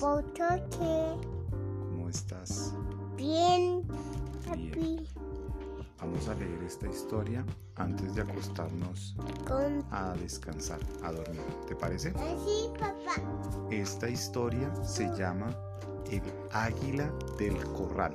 ¿Por 0.00 0.24
qué? 0.32 0.44
¿Cómo 1.90 2.08
estás? 2.08 2.72
Bien, 3.18 3.82
papi. 4.46 5.06
Vamos 6.00 6.26
a 6.26 6.34
leer 6.36 6.62
esta 6.62 6.88
historia 6.88 7.44
antes 7.76 8.14
de 8.14 8.22
acostarnos 8.22 9.14
a 9.90 10.14
descansar, 10.14 10.80
a 11.02 11.12
dormir. 11.12 11.42
¿Te 11.66 11.76
parece? 11.76 12.10
así, 12.10 12.70
papá. 12.78 13.20
Esta 13.70 14.08
historia 14.08 14.74
se 14.84 15.14
llama 15.14 15.54
El 16.10 16.22
águila 16.50 17.12
del 17.38 17.62
corral. 17.74 18.14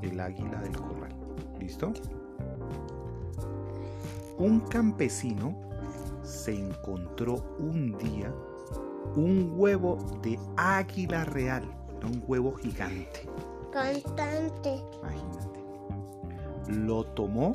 El 0.00 0.18
águila 0.18 0.58
del 0.62 0.76
corral. 0.78 1.14
¿Listo? 1.60 1.92
Un 4.38 4.60
campesino 4.60 5.54
se 6.22 6.58
encontró 6.58 7.34
un 7.58 7.98
día 7.98 8.32
un 9.16 9.52
huevo 9.56 9.98
de 10.22 10.38
águila 10.56 11.24
real. 11.24 11.64
Era 11.98 12.06
un 12.06 12.22
huevo 12.26 12.54
gigante. 12.54 13.28
Constante. 13.72 14.82
Imagínate. 15.00 15.64
Lo 16.68 17.04
tomó 17.04 17.52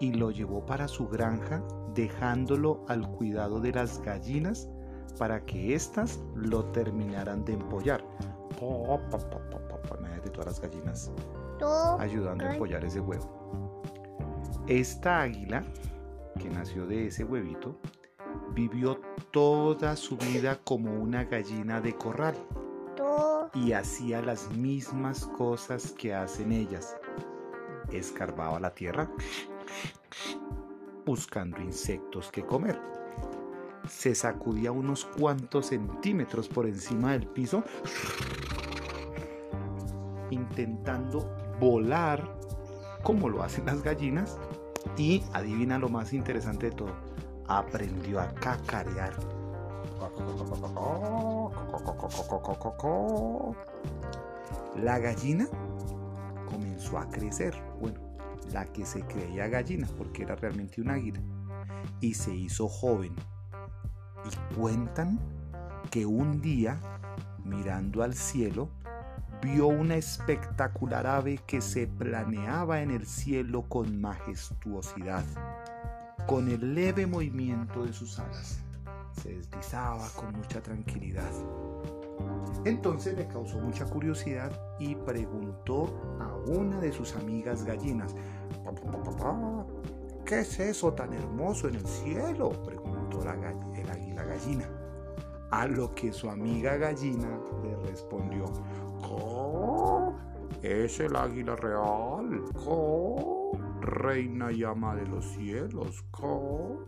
y 0.00 0.12
lo 0.12 0.30
llevó 0.30 0.64
para 0.64 0.88
su 0.88 1.08
granja, 1.08 1.62
dejándolo 1.94 2.84
al 2.88 3.08
cuidado 3.12 3.60
de 3.60 3.72
las 3.72 4.00
gallinas 4.02 4.68
para 5.18 5.44
que 5.44 5.74
éstas 5.74 6.20
lo 6.34 6.64
terminaran 6.66 7.44
de 7.44 7.54
empollar. 7.54 8.04
Po, 8.58 9.00
po, 9.10 9.18
po. 9.18 9.98
Imagínate 9.98 10.30
todas 10.30 10.46
las 10.46 10.60
gallinas 10.60 11.12
ayudando 11.98 12.44
a 12.44 12.52
empollar 12.52 12.84
ese 12.84 13.00
huevo. 13.00 13.82
Esta 14.66 15.22
águila, 15.22 15.62
que 16.38 16.50
nació 16.50 16.86
de 16.86 17.06
ese 17.06 17.24
huevito, 17.24 17.76
vivió 18.54 19.00
toda 19.30 19.96
su 19.96 20.16
vida 20.16 20.60
como 20.62 20.92
una 20.92 21.24
gallina 21.24 21.80
de 21.80 21.94
corral 21.94 22.36
y 23.54 23.72
hacía 23.72 24.22
las 24.22 24.50
mismas 24.50 25.26
cosas 25.26 25.92
que 25.92 26.14
hacen 26.14 26.52
ellas. 26.52 26.96
Escarbaba 27.92 28.58
la 28.60 28.74
tierra 28.74 29.10
buscando 31.04 31.60
insectos 31.60 32.30
que 32.30 32.44
comer. 32.44 32.80
Se 33.88 34.14
sacudía 34.14 34.72
unos 34.72 35.04
cuantos 35.04 35.66
centímetros 35.66 36.48
por 36.48 36.66
encima 36.66 37.12
del 37.12 37.26
piso 37.26 37.62
intentando 40.30 41.30
volar 41.60 42.38
como 43.02 43.28
lo 43.28 43.42
hacen 43.42 43.66
las 43.66 43.82
gallinas 43.82 44.38
y 44.96 45.22
adivina 45.32 45.78
lo 45.78 45.88
más 45.88 46.12
interesante 46.12 46.70
de 46.70 46.76
todo, 46.76 46.94
aprendió 47.48 48.20
a 48.20 48.32
cacarear. 48.34 49.12
La 54.76 54.98
gallina 54.98 55.46
comenzó 56.50 56.98
a 56.98 57.08
crecer. 57.08 57.54
Bueno, 57.80 58.00
la 58.52 58.66
que 58.66 58.84
se 58.84 59.02
creía 59.02 59.48
gallina, 59.48 59.88
porque 59.96 60.22
era 60.22 60.36
realmente 60.36 60.80
un 60.80 60.90
águila. 60.90 61.20
Y 62.00 62.14
se 62.14 62.34
hizo 62.34 62.68
joven. 62.68 63.14
Y 64.24 64.54
cuentan 64.54 65.18
que 65.90 66.06
un 66.06 66.40
día, 66.40 66.80
mirando 67.44 68.02
al 68.02 68.14
cielo, 68.14 68.68
vio 69.42 69.66
una 69.66 69.96
espectacular 69.96 71.06
ave 71.06 71.38
que 71.46 71.60
se 71.60 71.86
planeaba 71.86 72.80
en 72.80 72.90
el 72.90 73.06
cielo 73.06 73.62
con 73.68 74.00
majestuosidad, 74.00 75.24
con 76.26 76.48
el 76.48 76.74
leve 76.74 77.06
movimiento 77.06 77.84
de 77.84 77.92
sus 77.92 78.18
alas. 78.18 78.58
Se 79.22 79.36
deslizaba 79.36 80.08
con 80.16 80.32
mucha 80.34 80.60
tranquilidad. 80.62 81.30
Entonces 82.64 83.16
le 83.16 83.26
causó 83.26 83.58
mucha 83.58 83.84
curiosidad 83.84 84.50
y 84.78 84.94
preguntó 84.94 85.86
a 86.20 86.34
una 86.50 86.80
de 86.80 86.92
sus 86.92 87.14
amigas 87.16 87.64
gallinas, 87.64 88.14
"Pa, 88.64 88.72
pa, 88.72 88.90
pa, 88.90 89.02
pa, 89.02 89.16
pa, 89.16 89.66
¿qué 90.24 90.40
es 90.40 90.58
eso 90.60 90.92
tan 90.92 91.12
hermoso 91.12 91.68
en 91.68 91.76
el 91.76 91.86
cielo? 91.86 92.50
preguntó 92.64 93.20
el 93.22 93.90
águila 93.90 94.24
gallina. 94.24 94.68
A 95.50 95.66
lo 95.66 95.94
que 95.94 96.12
su 96.12 96.28
amiga 96.28 96.76
gallina 96.76 97.38
le 97.62 97.76
respondió, 97.90 98.44
"Co, 99.00 100.14
Es 100.62 100.98
el 101.00 101.14
águila 101.14 101.56
real, 101.56 102.42
Co, 102.64 103.43
reina 103.84 104.50
y 104.52 104.64
ama 104.64 104.94
de 104.96 105.06
los 105.06 105.24
cielos, 105.24 106.04
Co, 106.10 106.84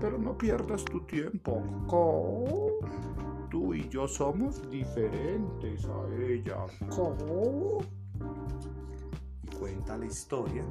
pero 0.00 0.18
no 0.18 0.36
pierdas 0.36 0.84
tu 0.84 1.00
tiempo, 1.00 1.62
Co, 1.86 2.78
tú 3.50 3.74
y 3.74 3.88
yo 3.88 4.06
somos 4.08 4.68
diferentes 4.70 5.84
a 5.86 6.14
ella, 6.22 6.66
Co. 6.88 7.78
Y 9.42 9.56
cuenta 9.56 9.96
la 9.96 10.06
historia 10.06 10.64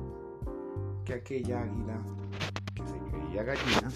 que 1.03 1.13
aquella 1.13 1.61
águila 1.61 1.97
que 2.73 2.83
se 2.85 2.97
creía 3.09 3.43
gallina 3.43 3.91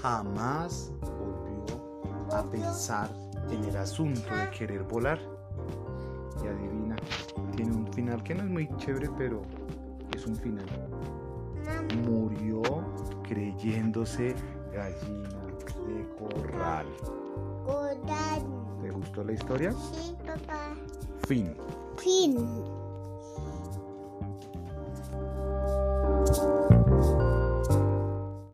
jamás 0.00 0.92
volvió 1.00 2.34
a 2.34 2.42
pensar 2.50 3.10
en 3.50 3.64
el 3.64 3.76
asunto 3.76 4.34
de 4.34 4.50
querer 4.50 4.82
volar. 4.84 5.20
Y 6.42 6.46
adivina, 6.46 6.96
tiene 7.54 7.76
un 7.76 7.92
final 7.92 8.22
que 8.22 8.34
no 8.34 8.42
es 8.42 8.48
muy 8.48 8.68
chévere, 8.78 9.10
pero 9.16 9.42
es 10.16 10.26
un 10.26 10.36
final. 10.36 10.64
Creyéndose 13.32 14.34
gallina 14.74 15.46
de 15.86 16.06
corral. 16.18 16.86
¿Te 18.82 18.90
gustó 18.90 19.24
la 19.24 19.32
historia? 19.32 19.72
Sí, 19.72 20.14
papá. 20.26 20.74
Fin. 21.26 21.56
Fin. 21.96 22.36